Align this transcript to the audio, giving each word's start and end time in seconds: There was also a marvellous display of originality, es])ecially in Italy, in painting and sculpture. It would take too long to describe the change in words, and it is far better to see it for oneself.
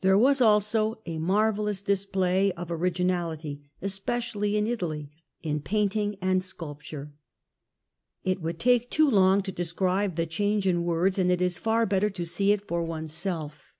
There 0.00 0.18
was 0.18 0.40
also 0.40 1.00
a 1.06 1.20
marvellous 1.20 1.80
display 1.80 2.50
of 2.54 2.72
originality, 2.72 3.62
es])ecially 3.80 4.54
in 4.54 4.66
Italy, 4.66 5.12
in 5.44 5.60
painting 5.60 6.16
and 6.20 6.42
sculpture. 6.42 7.12
It 8.24 8.40
would 8.40 8.58
take 8.58 8.90
too 8.90 9.08
long 9.08 9.42
to 9.42 9.52
describe 9.52 10.16
the 10.16 10.26
change 10.26 10.66
in 10.66 10.82
words, 10.82 11.20
and 11.20 11.30
it 11.30 11.40
is 11.40 11.58
far 11.58 11.86
better 11.86 12.10
to 12.10 12.26
see 12.26 12.50
it 12.50 12.66
for 12.66 12.82
oneself. 12.82 13.72